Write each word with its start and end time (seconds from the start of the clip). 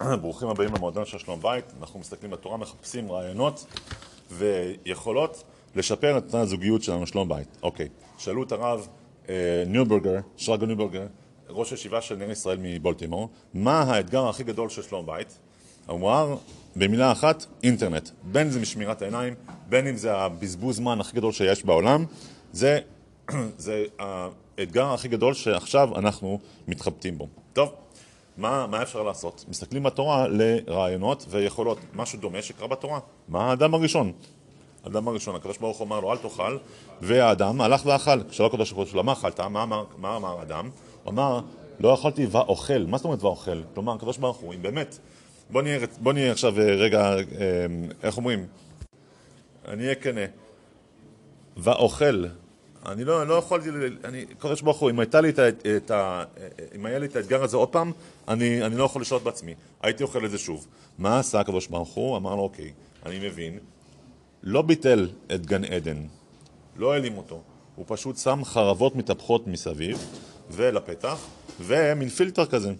ברוכים 0.00 0.48
הבאים 0.48 0.74
למועדון 0.74 1.04
של 1.04 1.18
שלום 1.18 1.40
בית. 1.40 1.64
אנחנו 1.80 2.00
מסתכלים 2.00 2.30
בתורה, 2.30 2.56
מחפשים 2.56 3.12
רעיונות 3.12 3.66
ויכולות 4.30 5.44
לשפר 5.74 6.18
את 6.18 6.34
הזוגיות 6.34 6.82
שלנו, 6.82 7.06
שלום 7.06 7.28
בית. 7.28 7.58
אוקיי, 7.62 7.88
שאלו 8.18 8.42
את 8.42 8.52
הרב 8.52 8.88
אה, 9.28 9.34
ניוברגר, 9.66 10.20
שרגא 10.36 10.66
ניוברגר, 10.66 11.06
ראש 11.48 11.72
ישיבה 11.72 12.00
של 12.00 12.16
נר 12.16 12.30
ישראל 12.30 12.58
מבולטימור, 12.62 13.28
מה 13.54 13.80
האתגר 13.80 14.28
הכי 14.28 14.44
גדול 14.44 14.68
של 14.68 14.82
שלום 14.82 15.06
בית? 15.06 15.38
אמר 15.90 16.36
במילה 16.76 17.12
אחת, 17.12 17.46
אינטרנט. 17.62 18.08
בין 18.22 18.46
אם 18.46 18.52
זה 18.52 18.60
משמירת 18.60 19.02
העיניים, 19.02 19.34
בין 19.68 19.86
אם 19.86 19.96
זה 19.96 20.16
הבזבוז 20.16 20.76
זמן 20.76 21.00
הכי 21.00 21.16
גדול 21.16 21.32
שיש 21.32 21.64
בעולם, 21.64 22.04
זה, 22.52 22.78
זה 23.58 23.84
האתגר 23.98 24.86
הכי 24.86 25.08
גדול 25.08 25.34
שעכשיו 25.34 25.98
אנחנו 25.98 26.38
מתחבטים 26.68 27.18
בו. 27.18 27.28
טוב. 27.52 27.74
מה, 28.40 28.66
מה 28.66 28.82
אפשר 28.82 29.02
לעשות? 29.02 29.44
מסתכלים 29.48 29.82
בתורה 29.82 30.26
לרעיונות 30.28 31.26
ויכולות, 31.28 31.78
משהו 31.94 32.18
דומה 32.18 32.42
שקרה 32.42 32.68
בתורה. 32.68 32.98
מה 33.28 33.50
האדם 33.50 33.74
הראשון? 33.74 34.12
האדם 34.84 35.08
הראשון, 35.08 35.34
הקדוש 35.34 35.58
ברוך 35.58 35.78
הוא 35.78 35.86
אמר 35.86 36.00
לו 36.00 36.12
אל 36.12 36.16
תאכל, 36.16 36.58
והאדם 37.00 37.60
הלך 37.60 37.86
ואכל. 37.86 38.22
כשלא 38.30 38.46
הקדוש 38.46 38.72
ברוך 38.72 38.84
הוא 38.86 38.92
שלו, 38.92 39.04
מה 39.04 39.12
אכלת? 39.12 39.40
מה 39.40 39.62
אמר, 39.62 39.84
מה 39.98 40.16
אמר 40.16 40.38
האדם? 40.38 40.70
הוא 41.04 41.12
אמר, 41.12 41.40
לא 41.80 41.94
אכלתי 41.94 42.26
ואוכל. 42.30 42.84
מה 42.88 42.96
זאת 42.96 43.04
אומרת 43.04 43.22
ואוכל? 43.22 43.62
כלומר, 43.74 43.92
הקדוש 43.92 44.18
ברוך 44.18 44.36
הוא, 44.36 44.54
אם 44.54 44.62
באמת, 44.62 44.98
בוא 45.50 45.62
נהיה, 45.62 45.78
בוא 46.00 46.12
נהיה 46.12 46.32
עכשיו 46.32 46.60
אה, 46.60 46.64
רגע, 46.64 47.14
אה, 47.14 47.24
איך 48.02 48.16
אומרים? 48.16 48.46
אני 49.68 49.82
אהיה 49.82 49.94
כנה. 49.94 50.24
ואוכל, 51.56 52.24
אני 52.86 53.04
לא, 53.04 53.26
לא 53.26 53.34
יכולתי, 53.34 53.68
אני, 54.04 54.26
קודש 54.38 54.62
ברוך 54.62 54.78
הוא, 54.78 54.90
אם, 54.90 55.00
הייתה 55.00 55.20
לי 55.20 55.28
את, 55.28 55.38
את, 55.76 55.90
ה, 55.90 56.24
אם 56.74 56.86
היה 56.86 56.98
לי 56.98 57.06
את 57.06 57.16
האתגר 57.16 57.42
הזה 57.42 57.56
עוד 57.56 57.68
פעם, 57.68 57.92
אני, 58.28 58.66
אני 58.66 58.76
לא 58.76 58.84
יכול 58.84 59.02
לשלוט 59.02 59.22
בעצמי. 59.22 59.54
הייתי 59.82 60.02
אוכל 60.02 60.24
את 60.24 60.30
זה 60.30 60.38
שוב. 60.38 60.66
מה 60.98 61.18
עשה 61.18 61.40
הקדוש 61.40 61.66
ברוך 61.66 61.88
הוא? 61.88 62.16
אמר 62.16 62.34
לו, 62.34 62.42
אוקיי, 62.42 62.72
אני 63.06 63.28
מבין. 63.28 63.58
לא 64.42 64.62
ביטל 64.62 65.08
את 65.34 65.46
גן 65.46 65.64
עדן, 65.64 66.02
לא 66.76 66.92
העלים 66.92 67.18
אותו. 67.18 67.42
הוא 67.76 67.84
פשוט 67.88 68.18
שם 68.18 68.40
חרבות 68.44 68.96
מתהפכות 68.96 69.46
מסביב 69.46 69.98
ולפתח, 70.50 71.26
ומין 71.60 72.08
פילטר 72.08 72.46
כזה. 72.46 72.72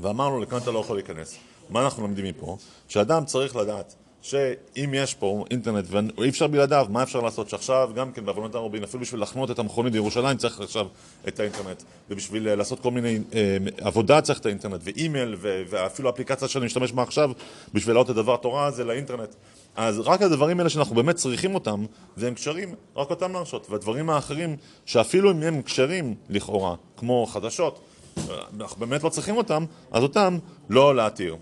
ואמר 0.00 0.28
לו, 0.28 0.40
לכאן 0.40 0.58
אתה 0.58 0.70
לא 0.70 0.78
יכול 0.78 0.96
להיכנס. 0.96 1.38
מה 1.70 1.84
אנחנו 1.84 2.02
לומדים 2.02 2.24
מפה? 2.24 2.56
שאדם 2.88 3.24
צריך 3.24 3.56
לדעת 3.56 3.94
שאם 4.26 4.94
יש 4.94 5.14
פה 5.14 5.44
אינטרנט 5.50 5.84
ואי 5.90 6.28
אפשר 6.28 6.46
בלעדיו, 6.46 6.86
מה 6.90 7.02
אפשר 7.02 7.20
לעשות 7.20 7.48
שעכשיו 7.48 7.90
גם 7.94 8.12
כן 8.12 8.24
בעוונות 8.24 8.54
הרבים, 8.54 8.82
אפילו 8.82 9.02
בשביל 9.02 9.22
לחנות 9.22 9.50
את 9.50 9.58
המכונית 9.58 9.92
בירושלים 9.92 10.36
צריך 10.36 10.60
עכשיו 10.60 10.86
את 11.28 11.40
האינטרנט 11.40 11.82
ובשביל 12.10 12.48
אה, 12.48 12.54
לעשות 12.54 12.80
כל 12.80 12.90
מיני 12.90 13.18
אה, 13.34 13.56
עבודה 13.80 14.20
צריך 14.20 14.38
את 14.38 14.46
האינטרנט 14.46 14.80
ואימייל 14.84 15.36
ואפילו 15.40 16.08
האפליקציה 16.08 16.48
שאני 16.48 16.66
משתמש 16.66 16.92
בה 16.92 17.02
עכשיו 17.02 17.30
בשביל 17.74 17.94
לעלות 17.94 18.10
את 18.10 18.14
דבר 18.14 18.36
תורה 18.36 18.70
זה 18.70 18.84
לאינטרנט. 18.84 19.34
אז 19.76 19.98
רק 19.98 20.22
הדברים 20.22 20.58
האלה 20.58 20.70
שאנחנו 20.70 20.94
באמת 20.94 21.16
צריכים 21.16 21.54
אותם 21.54 21.84
והם 22.16 22.34
קשרים, 22.34 22.74
רק 22.96 23.10
אותם 23.10 23.32
להרשות. 23.32 23.66
והדברים 23.70 24.10
האחרים 24.10 24.56
שאפילו 24.86 25.30
אם 25.30 25.42
הם 25.42 25.62
קשרים 25.62 26.14
לכאורה, 26.28 26.74
כמו 26.96 27.26
חדשות 27.26 27.80
אה, 28.18 28.22
אנחנו 28.60 28.80
באמת 28.80 29.02
לא 29.02 29.08
צריכים 29.08 29.36
אותם, 29.36 29.64
אז 29.92 30.02
אותם 30.02 30.38
לא 30.68 30.96
להתיר. 30.96 31.36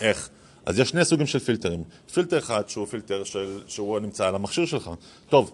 איך? 0.00 0.30
אז 0.66 0.78
יש 0.78 0.88
שני 0.88 1.04
סוגים 1.04 1.26
של 1.26 1.38
פילטרים. 1.38 1.84
פילטר 2.14 2.38
אחד 2.38 2.68
שהוא 2.68 2.86
פילטר 2.86 3.24
של, 3.24 3.60
שהוא 3.66 3.98
נמצא 3.98 4.28
על 4.28 4.34
המכשיר 4.34 4.66
שלך. 4.66 4.90
טוב, 5.28 5.52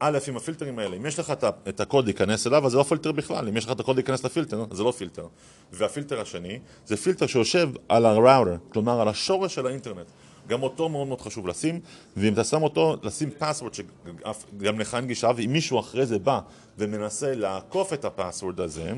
א', 0.00 0.18
עם 0.28 0.36
הפילטרים 0.36 0.78
האלה, 0.78 0.96
אם 0.96 1.06
יש 1.06 1.18
לך 1.18 1.32
את 1.68 1.80
הקוד 1.80 2.04
להיכנס 2.04 2.46
אליו, 2.46 2.66
אז 2.66 2.72
זה 2.72 2.78
לא 2.78 2.82
פילטר 2.82 3.12
בכלל. 3.12 3.48
אם 3.48 3.56
יש 3.56 3.64
לך 3.64 3.72
את 3.72 3.80
הקוד 3.80 3.96
להיכנס 3.96 4.24
לפילטר, 4.24 4.64
זה 4.70 4.82
לא 4.82 4.90
פילטר. 4.90 5.26
והפילטר 5.72 6.20
השני, 6.20 6.58
זה 6.86 6.96
פילטר 6.96 7.26
שיושב 7.26 7.70
על 7.88 8.06
הראוטר, 8.06 8.56
כלומר 8.68 9.00
על 9.00 9.08
השורש 9.08 9.54
של 9.54 9.66
האינטרנט. 9.66 10.06
גם 10.48 10.62
אותו 10.62 10.88
מאוד 10.88 11.06
מאוד 11.08 11.20
חשוב 11.20 11.48
לשים, 11.48 11.80
ואם 12.16 12.32
אתה 12.32 12.44
שם 12.44 12.62
אותו, 12.62 12.96
לשים 13.02 13.30
password 13.30 13.74
שגם 13.74 14.80
לך 14.80 14.94
אין 14.94 15.06
גישה, 15.06 15.30
ואם 15.36 15.52
מישהו 15.52 15.80
אחרי 15.80 16.06
זה 16.06 16.18
בא 16.18 16.40
ומנסה 16.78 17.34
לעקוף 17.34 17.92
את 17.92 18.04
הפסוורד 18.04 18.60
הזה, 18.60 18.92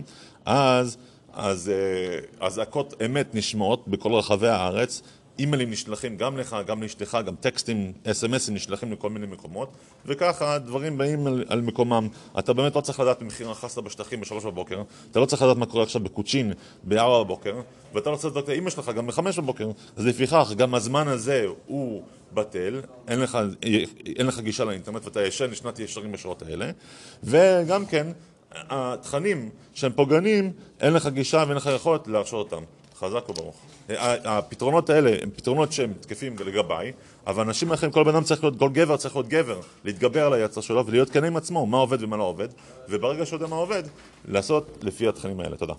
אז, 0.45 0.97
אז 1.33 1.73
אזעקות 2.41 2.95
אמת 3.05 3.35
נשמעות 3.35 3.89
בכל 3.89 4.13
רחבי 4.13 4.49
הארץ, 4.49 5.03
אימיילים 5.41 5.71
נשלחים 5.71 6.17
גם 6.17 6.37
לך, 6.37 6.57
גם 6.67 6.83
לאשתך, 6.83 7.19
גם 7.27 7.35
טקסטים, 7.41 7.93
אס.אם.אסים 8.11 8.55
נשלחים 8.55 8.93
לכל 8.93 9.11
מיני 9.11 9.27
מקומות 9.27 9.73
וככה 10.07 10.59
דברים 10.59 10.99
באים 10.99 11.27
על, 11.27 11.45
על 11.49 11.61
מקומם. 11.61 12.09
אתה 12.39 12.53
באמת 12.53 12.77
לא 12.77 12.81
צריך 12.81 13.01
לדעת 13.01 13.23
במחיר 13.23 13.51
החסה 13.51 13.81
בשטחים 13.81 14.21
בשלוש 14.21 14.45
בבוקר, 14.45 14.83
אתה 15.11 15.21
לא 15.21 15.27
צריך 15.27 15.43
לדעת 15.43 15.57
מה 15.57 15.67
קורה 15.67 15.83
עכשיו 15.83 16.03
בקוצ'ין 16.03 16.53
בארבע 16.83 17.25
בבוקר 17.25 17.61
ואתה 17.95 18.11
לא 18.11 18.17
צריך 18.17 18.33
לדעת 18.35 18.45
את 18.45 18.49
האימא 18.49 18.71
שלך 18.71 18.89
גם 18.89 19.07
בחמש 19.07 19.39
בבוקר 19.39 19.71
אז 19.97 20.07
לפיכך 20.07 20.53
גם 20.57 20.75
הזמן 20.75 21.09
הזה 21.09 21.47
הוא 21.67 22.03
בטל, 22.35 22.81
אין 23.09 23.21
לך, 23.21 23.39
אין 24.17 24.27
לך 24.27 24.39
גישה 24.39 24.65
לאינטרנט 24.65 25.05
ואתה 25.05 25.23
ישן 25.23 25.51
לשנת 25.51 25.79
ישרים 25.79 26.13
בשעות 26.13 26.43
האלה 26.43 26.71
וגם 27.25 27.87
כן 27.87 28.07
התכנים 28.53 29.51
שהם 29.75 29.93
פוגענים, 29.93 30.53
אין 30.81 30.93
לך 30.93 31.07
גישה 31.07 31.45
ואין 31.47 31.57
לך 31.57 31.71
יכולת 31.75 32.09
להרשות 32.09 32.53
אותם 32.53 32.65
חזק 33.01 33.29
וברוך. 33.29 33.57
הפתרונות 34.25 34.91
האלה 34.91 35.17
הם 35.23 35.31
פתרונות 35.31 35.73
שהם 35.73 35.93
תקפים 36.01 36.37
לגביי, 36.39 36.93
אבל 37.27 37.43
אנשים 37.43 37.73
אחרים, 37.73 37.93
כל 37.93 38.05
בן 38.05 38.11
אדם 38.11 38.23
צריך 38.23 38.45
להיות, 38.45 38.59
כל 38.59 38.69
גבר 38.69 38.97
צריך 38.97 39.17
להיות 39.17 39.29
גבר, 39.29 39.61
להתגבר 39.85 40.27
על 40.27 40.33
היצר 40.33 40.61
שלו 40.61 40.87
ולהיות 40.87 41.11
כן 41.11 41.25
עם 41.25 41.37
עצמו, 41.37 41.67
מה 41.67 41.77
עובד 41.77 42.03
ומה 42.03 42.17
לא 42.17 42.25
עובד, 42.25 42.49
וברגע 42.89 43.27
שיודע 43.27 43.47
מה 43.47 43.57
עובד, 43.57 43.83
לעשות 44.29 44.79
לפי 44.83 45.09
התכנים 45.09 45.41
האלה. 45.41 45.57
תודה. 45.57 45.75